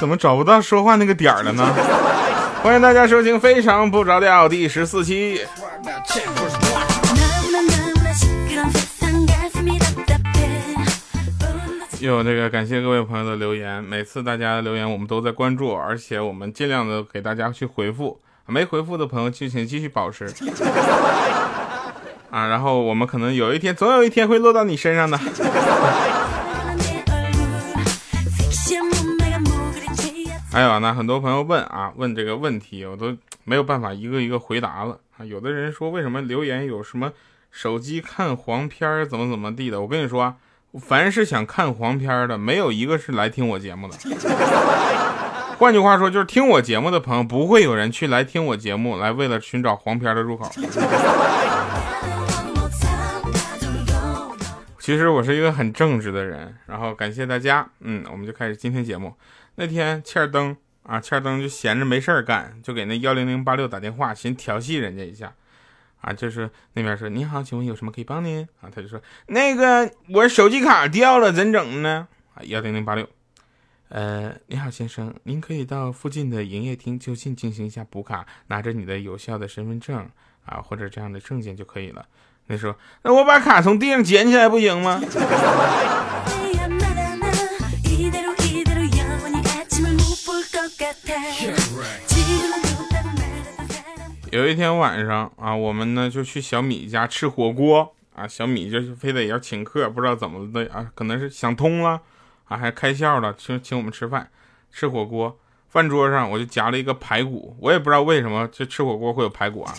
[0.00, 1.62] 怎么找不到说话那个点儿了呢？
[2.64, 5.42] 欢迎大家收听《非常不着调》第十四期。
[12.00, 18.18] 有这个感谢各位朋友的留言，每次大家的留言我们都在关注，而且我们尽量的给大家去回复。
[18.46, 20.24] 没回复的朋友就请继续保持
[22.32, 25.20] 啊，然后我们可能有一天，总有一天会落到你身上的。
[30.52, 35.24] 还有呢，很多朋友问啊，问这个问题，我都没有办法一个一个回答了啊。
[35.24, 37.12] 有的人说为什么留言有什么
[37.50, 39.80] 手机看黄片怎么怎么地的？
[39.80, 40.34] 我跟你说。
[40.80, 43.96] 凡是想看黄片的，没有一个是来听我节目的。
[45.58, 50.48] 换句话说，就是听我节目的朋友，不会有人去来听我节目，来为了寻找黄片的入口。
[54.90, 57.64] 其实我是一个很正直的人，然后感谢大家。
[57.78, 59.14] 嗯，我们就开始今天节目。
[59.54, 65.32] 那天欠儿登啊，欠儿登就闲着没事儿干，就给那幺零零八六打电话，寻调戏人家一下。
[66.00, 68.42] 啊，就是那边说你好，请问有什么可以帮您？
[68.60, 72.08] 啊，他就说那个我手机卡掉了，怎整呢？
[72.34, 73.08] 啊，幺零零八六，
[73.90, 80.10] 呃，你好先生，您可以到附近的营业厅就近进行一下补卡，拿着你的有效的身份证
[80.44, 82.04] 啊或者这样的证件就可以了。
[82.48, 85.00] 你说那我把卡从地上捡起来不行吗？
[94.30, 102.00] 有一天晚上啊，我们呢就去小米家吃火锅啊，小米就是非得要请客，不知道怎么的啊，可能是想通了
[102.44, 104.30] 啊，还开窍了，请请我们吃饭
[104.72, 105.36] 吃火锅。
[105.68, 109.72] 饭桌上我就夹了一个排骨，我也不知道为什么就吃火锅会有排骨啊，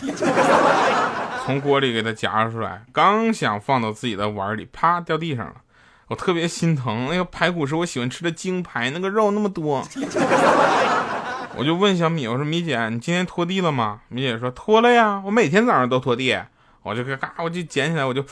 [1.44, 5.54] 从锅里给它夹出来，刚想放到自己的碗里，啪掉地上了，
[6.06, 9.84] 我特别心疼，那个排骨是我喜欢吃的精排，那个肉那么多。
[11.56, 14.00] 我就问小米，我说米姐，你今天拖地了吗？
[14.08, 16.38] 米姐说拖了呀，我每天早上都拖地。
[16.84, 18.24] 我就嘎，我就捡起来，我就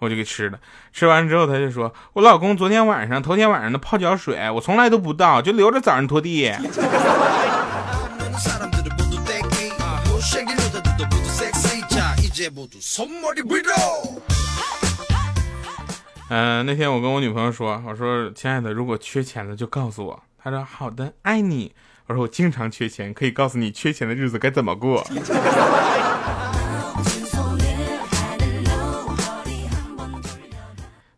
[0.00, 0.58] 我就给吃了。
[0.92, 6.52] 吃完之后，他就说，我老公昨天晚上、头天晚上的泡脚水，我从来都不倒，就留着早上拖地。
[16.28, 20.22] 嗯，那天我跟我女朋友说，我说亲爱的，如果缺钱了就告诉我。
[20.42, 21.74] 她说好的，爱你。
[22.06, 25.06] 我说我经常缺钱，可以告诉你缺钱的日子该怎么过。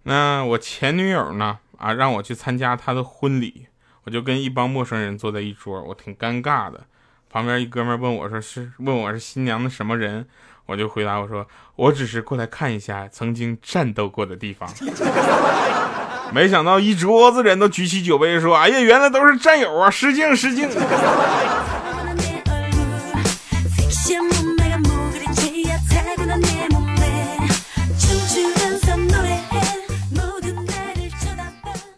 [0.02, 1.60] 那我前女友呢？
[1.78, 3.68] 啊，让我去参加她的婚礼，
[4.04, 6.86] 我就跟一帮陌生人坐在一桌，我挺尴尬的。
[7.34, 10.24] 旁边一哥们问我说是问我是新娘的什么人，
[10.66, 14.72] 我就回答我说我只是过来看一下曾经战斗过的地方。
[16.32, 19.90] 没想到一桌子人都举起酒杯说：“哎呀，原来都是战友啊！
[19.90, 20.70] 失敬失敬。”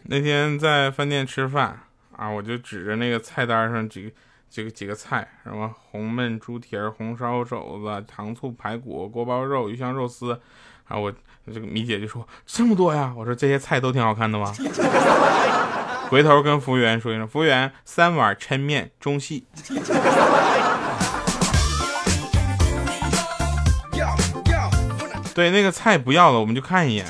[0.04, 1.78] 那天在饭店吃饭
[2.16, 4.14] 啊，我就指着那个菜单上几
[4.56, 10.40] 这个几个菜，什么红焖猪蹄儿、红烧肘子、糖醋排骨、锅包肉、鱼香肉丝。
[10.88, 11.12] 啊，我
[11.52, 14.50] 这个米姐就说这么多呀，我说这些菜都挺好看的吗？
[16.08, 19.44] 回头跟服务员说一声，服务员三碗抻面中细。
[25.34, 27.04] 对，那个菜不要了，我们就看一眼。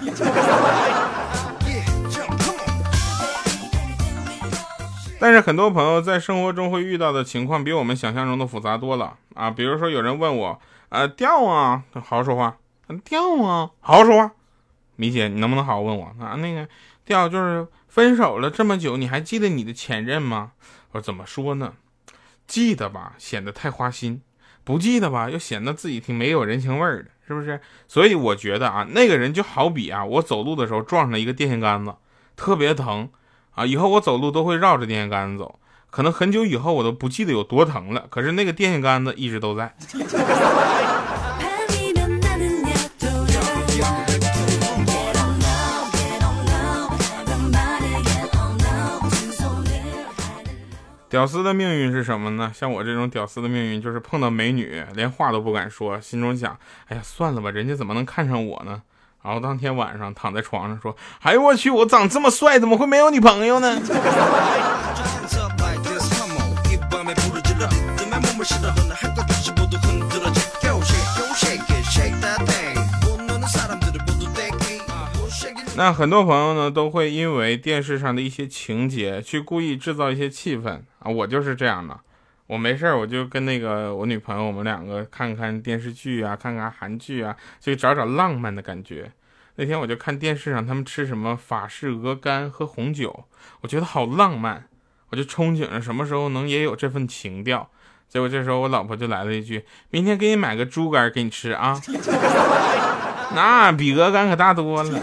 [5.19, 10.60] 但是很多朋友在生活中会遇到的情况比我们想象中的复杂多了啊，比如说有人问我，
[10.91, 12.59] 呃，掉啊，好好说话。
[13.04, 13.72] 掉啊！
[13.81, 14.31] 好好说话，
[14.94, 16.37] 米姐，你能不能好好问我啊？
[16.37, 16.69] 那个
[17.04, 20.53] 掉就是分手了这么久，你还记得你的前任吗？
[20.92, 21.72] 我怎么说呢？
[22.47, 24.21] 记得吧，显得太花心；
[24.63, 27.60] 不记得吧，又显得自己挺没有人情味儿的，是不是？
[27.89, 31.92] 所以我觉得啊，那个人就好比啊，我走路的时候撞上了一个电线杆子，
[32.36, 33.10] 特别疼
[33.56, 33.64] 啊！
[33.64, 35.58] 以后我走路都会绕着电线杆子走，
[35.91, 39.74] 可能很久以后我都不记得有多疼了，可是那个电线杆子一直都在。
[51.08, 52.53] 屌丝的命运是什么呢？
[52.54, 56.58] 像我这种屌丝的命运，就是碰到美女，连话都不敢说，心中想：
[56.88, 58.82] 哎呀，算了吧，人家怎么能看上我呢？
[59.27, 63.77] 然后当天晚上躺在床上说：哎呦我去，我长这么帅，怎么会没有女朋友呢？
[75.75, 81.99] 那很多朋友呢都会因为电视上的一些情节去故意制造一些气氛啊，我就是这样的。
[82.47, 89.10] 我没事儿我就跟那个我女朋友，我们两个看看电视剧啊，看看韩剧啊，就找找浪漫的感觉。
[89.57, 93.25] 那天我就看电视上他们吃什么法式鹅肝和红酒，
[93.63, 94.69] 我觉得好浪漫，
[95.10, 97.69] 我就憧憬着什么时候能也有这份情调。
[98.09, 101.81] 结果这时候我老婆就来了一句：“明天给你买个猪肝给你吃啊。
[103.34, 105.01] ”那比鹅肝可大多了。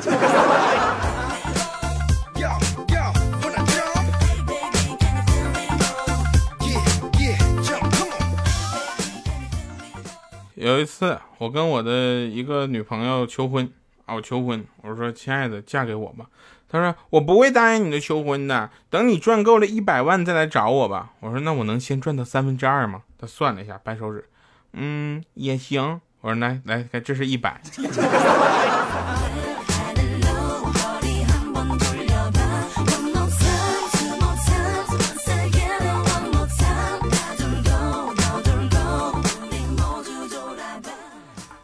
[10.64, 13.70] 有一次，我跟我的一个女朋友求婚
[14.06, 16.26] 啊，我求婚，我说：“亲爱的，嫁给我吧。”
[16.72, 24.24] 她说：“我不会答应你的求婚的，等你赚够了一百万再来找我吧。”我说：“那我能先赚到三分之二吗？”她算了一下，掰手指，
[24.72, 26.00] 嗯，也行。
[26.22, 27.62] 我说：“来来，这是一百。”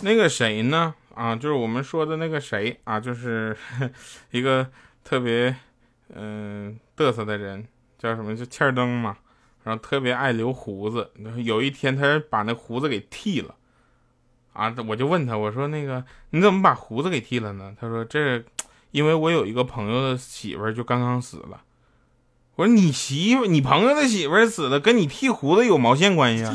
[0.10, 0.96] 那个谁呢？
[1.14, 3.56] 啊，就是我们说的那个谁啊，就是
[4.32, 4.68] 一个
[5.04, 5.56] 特别
[6.16, 7.64] 嗯嘚瑟的人，
[8.00, 8.36] 叫什么？
[8.36, 9.16] 就欠灯嘛。
[9.64, 11.12] 然后特别爱留胡子。
[11.44, 13.54] 有一天，他把那胡子给剃了。
[14.54, 17.76] 啊，我就问他，我说那个你怎么把胡子给剃了呢？
[17.80, 18.44] 他说这
[18.90, 21.62] 因为我有一个朋友的媳妇儿就刚刚死了。
[22.56, 26.54] 我说你媳妇，你朋友的媳妇儿死了，跟你剃胡子有毛线关系啊？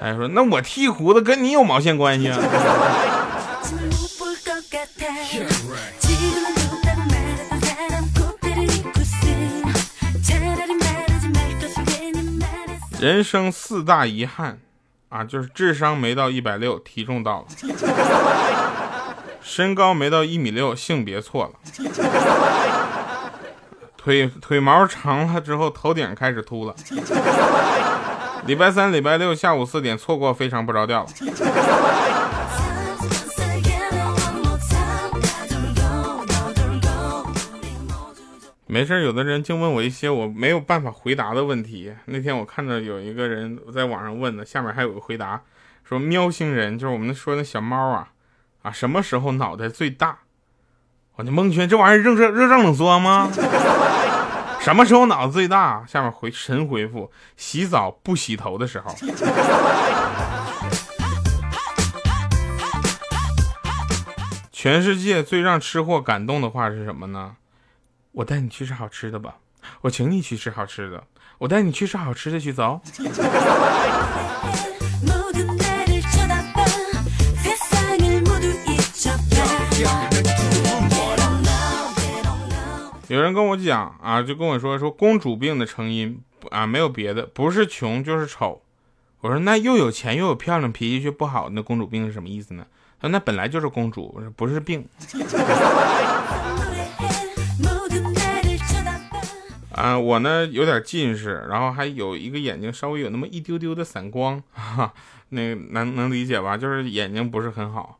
[0.00, 2.38] 哎，说那我剃胡子跟你有毛线关系啊？
[13.00, 14.58] 人生四大遗憾
[15.08, 17.46] 啊，就是智商没到一百六，体重到了；
[19.40, 21.52] 身高没到一米六，性别错了；
[23.96, 26.74] 腿腿毛长了之后，头顶开始秃了。
[28.48, 31.06] 礼拜三、礼拜六下午四点错过非常不着调。
[38.66, 41.92] 没事，有的人净问我一些我没有办法回答的问题。
[42.06, 45.42] 那天我看到有一个人在网上问的，下面还有个回答，
[45.86, 48.08] 说喵星人就是我们说那小猫啊
[48.62, 50.20] 啊，什么时候脑袋最大？
[51.16, 53.28] 我就蒙圈，这玩意儿热热热胀冷缩吗？
[54.68, 55.86] 什么时候脑子最大？
[55.86, 58.94] 下面回神回复：洗澡不洗头的时候。
[64.52, 67.36] 全世界最让吃货感动的话是什么呢？
[68.12, 69.36] 我带你去吃好吃的吧，
[69.80, 71.02] 我请你去吃好吃的，
[71.38, 72.82] 我带你去吃好吃的去走。
[83.08, 86.20] 有人跟我讲啊，就跟我说说公主病的成因
[86.50, 88.60] 啊，没有别的，不是穷就是丑。
[89.22, 92.66] 我说那又有钱又有漂亮，脾气却不好，那公主病是什么意思呢？
[93.00, 94.86] 他说那本来就是公主，不是病。
[99.72, 104.92] 啊，我呢有点近视，然后还有一个眼睛稍微有那么一丢丢的散光，哈，
[105.30, 106.58] 那能能理解吧？
[106.58, 107.98] 就是眼睛不是很好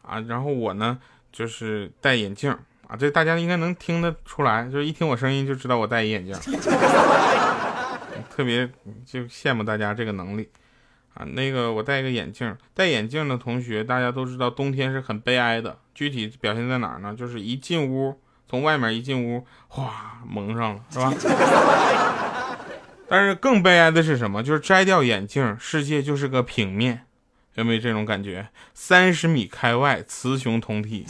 [0.00, 0.20] 啊。
[0.20, 0.98] 然后我呢
[1.30, 2.56] 就是戴眼镜。
[2.88, 6.34] 啊，这大家应该能听得出来，就是一听我声音就知道我戴眼镜，
[8.34, 8.68] 特别
[9.04, 10.48] 就羡慕大家这个能力
[11.12, 11.24] 啊。
[11.24, 15.78] 那个我戴一个眼镜，戴眼镜的同学大家都知道，冬天是很悲哀的。
[15.94, 17.14] 具体表现在哪儿呢？
[17.14, 18.18] 就是一进屋，
[18.48, 21.12] 从外面一进屋，哗蒙上了，是吧？
[23.06, 24.42] 但是更悲哀的是什么？
[24.42, 27.04] 就是摘掉眼镜，世界就是个平面，
[27.54, 28.48] 有没有这种感觉？
[28.72, 31.04] 三十米开外，雌雄同体。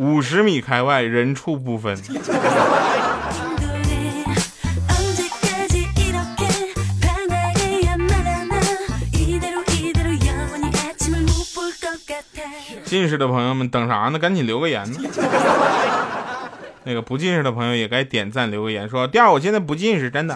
[0.00, 1.94] 五十米开外，人畜不分。
[12.82, 14.18] 近视的朋友们等啥呢？
[14.18, 14.98] 赶紧留个言呢。
[16.84, 20.34] 那个不近视的朋友也该点赞留个言，说第二我现在不近视，真的。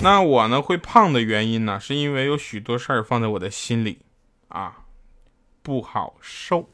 [0.00, 4.00] 那我呢会胖的原因呢，是因为有许多事儿放在我的心里
[4.48, 4.80] 啊。
[5.62, 6.68] 不好受。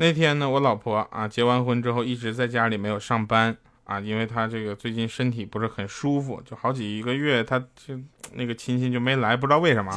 [0.00, 7.98] 那天呢，我老婆啊结完婚之后一直在家里没有上班啊，因为她这个最近身体不是很舒服，就好几个月她就
[8.34, 9.90] 那个亲戚就没来，不知道为什么。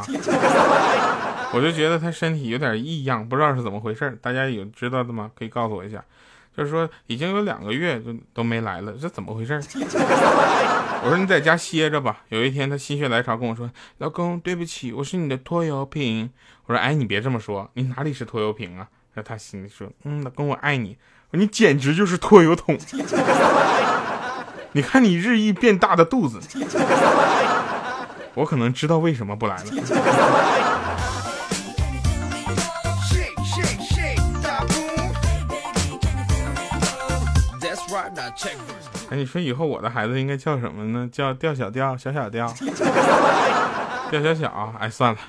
[1.54, 5.30] 我就觉得她身体有点异样，不知道是怎么回事大家有知道的吗？
[5.38, 6.04] 可以告诉我一下。
[6.56, 9.54] 就是说已经有两个月就都没来了，这怎么回事？
[11.04, 12.24] 我说你在家歇着吧。
[12.30, 16.30] 有一天他心血来潮跟我说：“老公，对不起，我是你的拖油瓶。”
[16.68, 20.98] 我说：“哎，你别这么说，你哪里是拖油瓶啊？”然后他心里说：“嗯，老公，我爱你。”
[21.32, 22.78] 我说：“你简直就是拖油桶。
[24.74, 26.40] ”你看你日益变大的肚子，
[28.36, 29.64] 我可能知道为什么不来了。
[39.10, 41.10] 哎，你说以后我的孩子应该叫什么呢？
[41.12, 42.48] 叫吊小吊，小小吊，
[44.12, 44.76] 吊小小。
[44.80, 45.20] 哎，算了。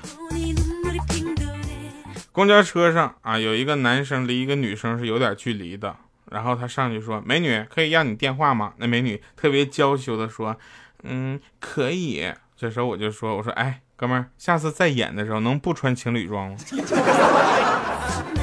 [2.31, 5.95] 公交车上啊，有一个男生离一个女生是有点距离的，
[6.31, 10.57] 然后他上去说：“美女，可以要你电话吗？”那美女特别娇羞的说
[11.03, 16.57] ：“嗯，可以。”这时候我就说：“我说，哎，哥们儿，下次再演的时候能不穿情侣装吗？”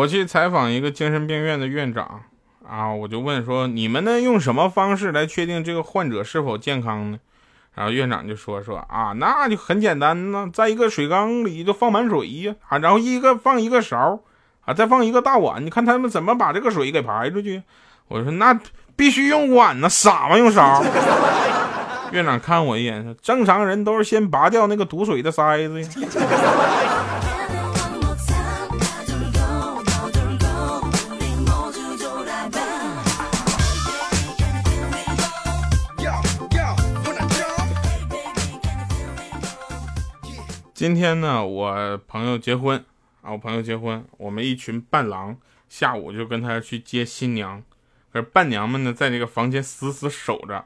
[0.00, 2.22] 我去采访一个精神病院的院长
[2.66, 7.18] 啊，我就问说：“你们呢用什么方式来确定这个患者是否健康呢？”
[7.76, 14.20] 然后院长就说：“说啊，那就很简单呢，在一个水缸里就放满水呀，啊，然后一个放一个勺，
[14.64, 17.62] 啊，再放一个大碗，你看他们怎么把这个水给排出去？”
[18.08, 18.58] 我说：“那
[18.96, 20.38] 必须用碗呢，傻吗？
[20.38, 20.82] 用勺？”
[22.12, 25.88] 院长看我一眼说：“正常人都是先拔掉那个堵水的塞子呀。”
[40.80, 42.82] 今天呢，我朋友结婚
[43.20, 45.36] 啊，我朋友结婚，我们一群伴郎
[45.68, 47.62] 下午就跟他去接新娘，
[48.10, 50.64] 可是伴娘们呢在这个房间死死守着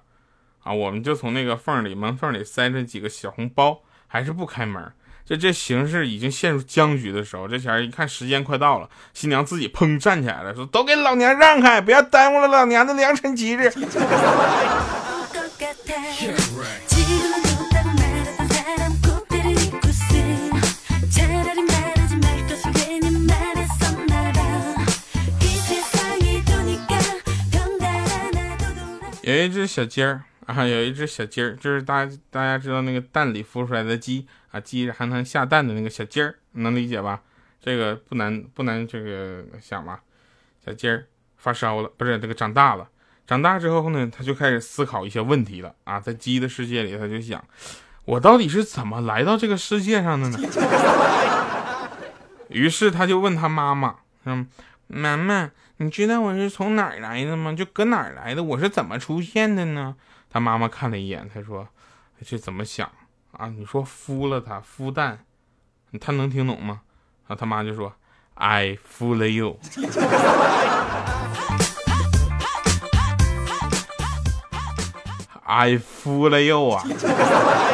[0.63, 4.93] 啊，我们就从那个缝里门缝里塞着几个小红包，还是不开门。
[5.25, 13.69] 就这形势已经陷入僵局的时候，这前一看时间快到了，新娘自己砰站起来了，说：“都给老娘让开，不要耽误了老娘的良辰吉日。”
[29.25, 37.23] 有一只小鸡儿啊，有一只小鸡儿，就是大家大家知道那个蛋里孵出来的鸡啊，鸡还能下蛋的那个小鸡儿，能理解吧？
[37.59, 40.01] 这个不难不难这个想吧？
[40.63, 41.07] 小鸡儿
[41.39, 42.87] 发烧了，不是这个长大了，
[43.27, 47.43] 长大之后呢，他就开始思考一些问题了啊，在鸡的世界里，他就想，
[48.05, 50.39] 我到底是怎么来到这个世界上的呢？
[52.51, 54.47] 于是他就问他妈妈，嗯，
[54.87, 55.51] 妈妈。
[55.79, 57.53] 你知道我是从哪儿来的吗？
[57.53, 58.45] 就搁哪儿来的？
[58.45, 59.97] 我是怎么出现的呢？
[60.31, 61.69] 他妈妈看了一眼，他说
[62.25, 62.89] ：“这怎么想
[63.33, 63.49] 啊？
[63.49, 65.25] 你说孵了他，孵蛋，
[66.01, 66.83] 他能听懂吗？”
[67.27, 67.93] 然啊，他妈就说
[68.35, 69.59] ：“I 孵了 you，I
[75.79, 76.85] 孵了 you 啊。”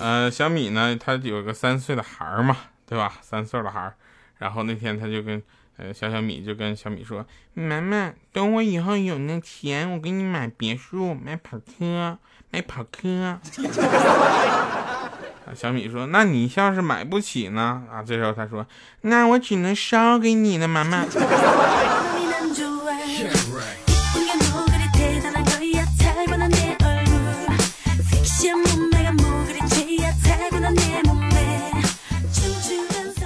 [0.00, 3.12] 呃，小米呢，他有个三岁的孩儿嘛，对吧？
[3.20, 3.94] 三岁的孩儿，
[4.38, 5.42] 然后那天他就跟
[5.76, 12.18] 呃小小米就跟小米说：“妈妈，等我以后有那钱，我给你买别墅，买跑车，
[12.50, 13.40] 买跑车。
[15.54, 18.66] ”小米说：“那你要是买不起呢？”啊，这时候他说
[19.02, 21.04] ：“那我只能烧给你了，妈妈。”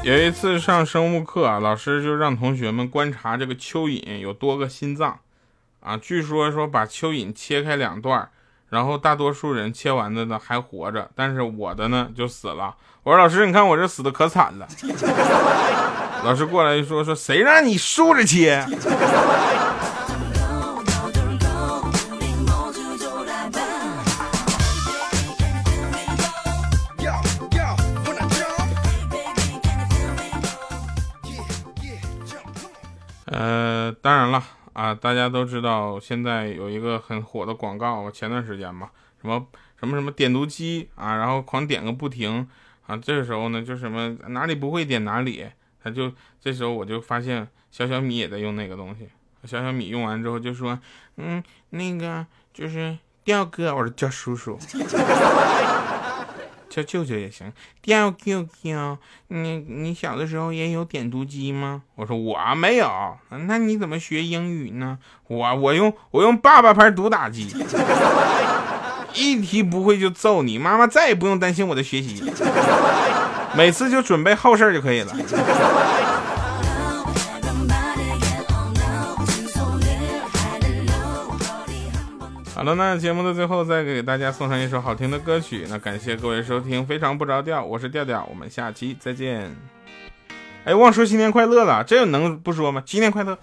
[0.03, 5.17] 有一次上生物课啊，老师就让同学们观察这个蚯蚓有多个心脏，
[5.81, 8.29] 啊，据说说把蚯蚓切开两段，
[8.69, 12.75] 然后大多数人切完的呢还活着，但是我的呢就死了。
[13.05, 14.67] 我说老师，你看我这死的可惨了。
[16.25, 18.67] 老师过来就说说谁让你竖着切？
[34.03, 38.91] 当然了啊，大家都知道现在有一个很火的广告，前段时间嘛，
[39.21, 39.47] 什么
[39.79, 42.49] 什么什么点读机啊，然后狂点个不停
[42.87, 45.47] 啊，这时候呢，就什么哪里不会点哪里，
[45.83, 49.09] 他就这时候我就发现小小米也在用那个东西，
[49.45, 50.77] 小小米用完之后就说，
[51.17, 51.41] 嗯，
[51.71, 54.59] 那个就是调哥，我说叫叔叔，
[56.73, 57.53] 叫舅舅也行。
[57.83, 58.97] 掉舅舅，
[59.29, 61.83] 你你小的时候也有点读机吗？
[61.97, 62.89] 我说我没有。
[63.47, 64.99] 那你怎么学英语呢？
[65.29, 67.55] 我我用我用爸爸牌读打机，
[69.13, 70.59] 一题不会就揍你。
[70.59, 72.25] 妈妈再也不用担心我的学习，
[73.55, 75.15] 每次就准备后事就可以了。
[82.63, 85.67] 好了，那节目的最后再给大家送上一首好听的歌曲。
[85.69, 89.53] 那感谢各位收听，非常不着调，我是调调，我们下期再见。
[90.63, 92.81] 哎，忘说新年快乐了，这能不说吗？
[92.87, 93.37] 新年快乐。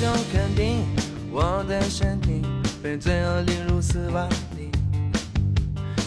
[0.00, 0.84] 就肯定
[1.30, 2.42] 我的身体
[2.82, 4.70] 被罪恶淋入死亡里，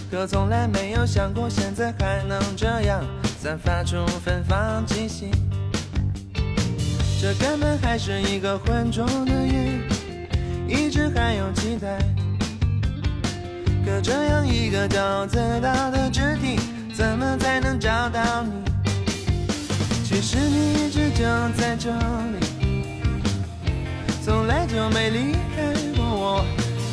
[0.09, 3.03] 可从来没有想过现在还能这样
[3.39, 5.31] 散发出芬芳气息。
[7.21, 9.79] 这根本还是一个浑浊的夜，
[10.67, 11.97] 一直还有期待。
[13.85, 16.59] 可这样一个骄傲自大的肢体，
[16.93, 18.51] 怎么才能找到你？
[20.03, 21.23] 其实你一直就
[21.57, 22.50] 在这里。
[24.31, 26.45] 从来就没离开过我，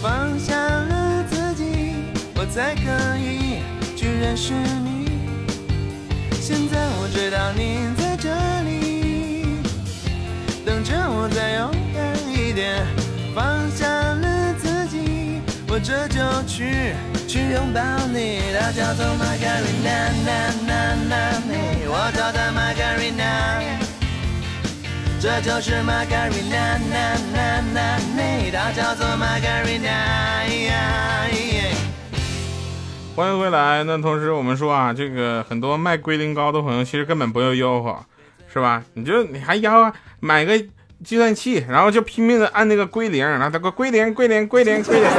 [0.02, 1.94] 放下了自己，
[2.34, 3.62] 我才可以
[3.96, 5.06] 去认识你。
[6.40, 8.34] 现在我知道你在这
[8.66, 9.62] 里，
[10.66, 12.84] 等着我再勇敢一点。
[13.32, 16.92] 放下了自己，我这就去
[17.28, 18.40] 去拥抱你。
[18.58, 20.10] 她叫做 Margarina，
[21.86, 23.87] 我叫她 Margarina。
[25.20, 26.78] 这就是玛格丽娜，
[28.52, 29.90] 它叫做玛格丽娜。
[33.16, 33.82] 欢迎回来。
[33.82, 37.98] 那同时我们说啊，这个很多卖龟苓膏的朋友其实根本不用吆喝，
[38.52, 38.84] 是吧？
[38.94, 40.56] 你就你还吆喝买个
[41.04, 45.10] 计算器，然后就拼命的按那个归零，然后他个归零归零归零归零。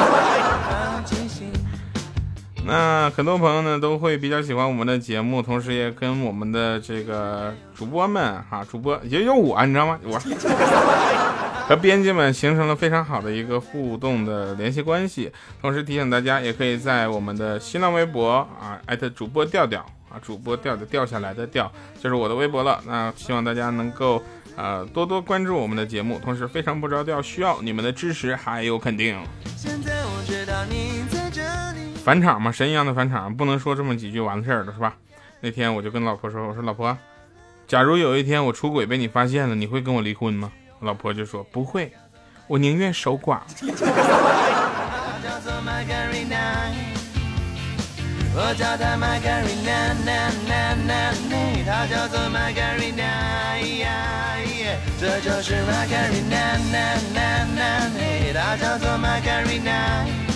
[2.70, 10.00] 那很多朋友呢都会比较喜欢我们的节目，同时也跟我们的这个主播们哈，主播也有我，你知道吗？
[10.04, 10.20] 我
[11.68, 15.32] 和编辑们形成了非常好的一个互动的联系关系。
[15.62, 19.80] 同时提醒大家，也可以在我们的新浪微博啊，艾特主播调调
[20.10, 22.80] 啊，主播调的掉下来的调，就是我的微博了。
[22.86, 24.22] 那希望大家能够
[24.56, 29.16] 呃多多关注我们的节目，同时非常不着调，需要你们的支持还有肯定。
[29.56, 31.42] 现在我知道你在这
[31.80, 31.89] 里。
[32.04, 34.96] 返场嘛，神一样的返场，不能说这么几句完事儿了，是吧？
[35.42, 36.98] 那天我就跟老婆说：“我说老婆，
[37.68, 41.92] 假如有一天我出轨被你发现了，你会跟我离婚吗？”老婆就说：“不会，
[42.48, 43.40] 我宁愿守寡。”
[48.32, 51.12] 我叫她玛格丽娜，娜娜娜娜，
[51.78, 52.52] 这就是玛
[59.20, 60.29] 格丽娜。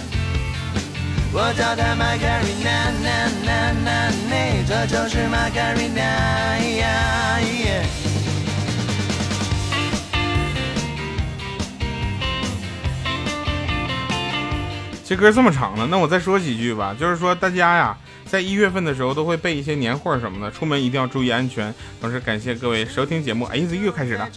[15.04, 16.96] 这歌这么长了，那我再说几句吧。
[17.00, 21.74] 就是说，大家呀，在一月份的时候都会备一些年货什么的，出门一定要注意安全。
[22.00, 23.46] 同时感谢各位收听节目。
[23.46, 24.30] 哎，这又开始了。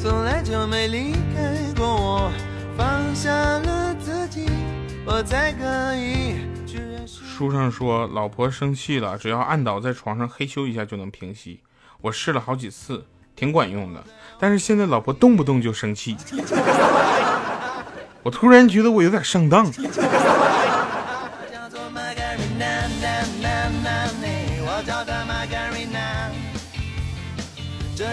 [0.00, 2.32] 从来就没离开过我，
[2.76, 4.46] 放下了自己。
[5.04, 6.36] 我才可以
[7.06, 11.60] 书上说，老婆生气了，只要按倒在床上嘿咻一下就能平息。
[12.00, 13.04] 我试了好几次，
[13.34, 14.02] 挺管用的。
[14.38, 16.16] 但是现在老婆动不动就生气，
[18.22, 19.66] 我突然觉得我有点上当。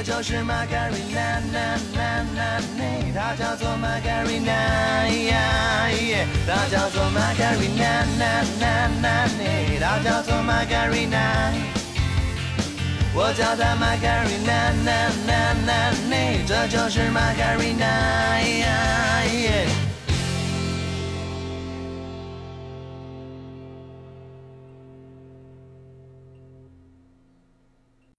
[0.01, 1.41] 这就是玛格丽娜，
[3.13, 4.53] 她叫做玛格丽娜，
[6.47, 7.83] 她叫做玛格丽娜，
[9.81, 11.51] 她叫做玛格丽娜，
[13.13, 14.71] 我叫她玛格丽娜，
[16.47, 17.85] 这就是玛格丽娜。